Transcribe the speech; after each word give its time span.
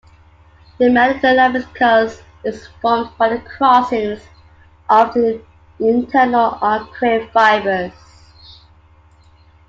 The 0.79 0.89
medial 0.89 1.19
lemniscus 1.35 2.23
is 2.43 2.65
formed 2.81 3.11
by 3.19 3.29
the 3.29 3.39
crossings 3.41 4.19
of 4.89 5.13
the 5.13 5.39
internal 5.79 6.53
arcuate 6.59 7.31
fibers. 7.31 7.93